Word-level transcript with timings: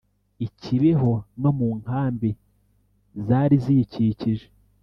i 0.45 0.47
Kibeho 0.59 1.11
no 1.41 1.51
mu 1.57 1.69
nkambi 1.81 2.29
zari 3.25 3.55
ziyikikije. 3.63 4.47